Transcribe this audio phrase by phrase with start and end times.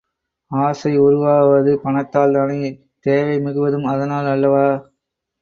[0.51, 2.57] ஆசை உருவாவது பணத்தால் தானே
[3.05, 4.65] தேவை மிகுவதும் அதனால் அல்லவா?